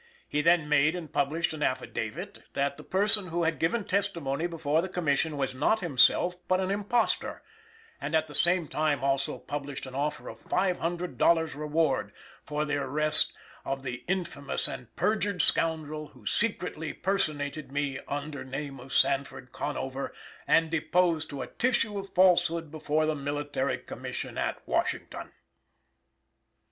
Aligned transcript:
He 0.27 0.41
then 0.41 0.67
made 0.67 0.95
and 0.95 1.13
published 1.13 1.53
an 1.53 1.61
affidavit 1.61 2.41
that 2.53 2.75
the 2.77 2.83
person 2.83 3.27
who 3.27 3.43
had 3.43 3.59
given 3.59 3.83
testimony 3.85 4.47
before 4.47 4.81
the 4.81 4.89
Commission 4.89 5.37
was 5.37 5.53
not 5.53 5.81
himself 5.81 6.37
but 6.47 6.59
an 6.59 6.71
imposter, 6.71 7.43
and 8.01 8.15
at 8.15 8.25
the 8.27 8.33
same 8.33 8.67
time 8.67 9.03
also 9.03 9.37
published 9.37 9.85
an 9.85 9.93
offer 9.93 10.27
of 10.27 10.39
$500 10.39 11.55
reward 11.55 12.13
for 12.43 12.65
the 12.65 12.77
arrest 12.77 13.31
of 13.63 13.83
"the 13.83 14.03
infamous 14.07 14.67
and 14.67 14.89
perjured 14.95 15.39
scoundrel 15.39 16.07
who 16.07 16.25
secretly 16.25 16.93
personated 16.93 17.71
me 17.71 17.99
under 18.07 18.43
name 18.43 18.79
of 18.79 18.93
Sanford 18.95 19.51
Conover, 19.51 20.11
and 20.47 20.71
deposed 20.71 21.29
to 21.29 21.43
a 21.43 21.47
tissue 21.47 21.99
of 21.99 22.09
falsehood 22.11 22.71
before 22.71 23.05
the 23.05 23.13
military 23.13 23.77
Commission 23.77 24.35
at 24.39 24.67
Washington." 24.67 25.31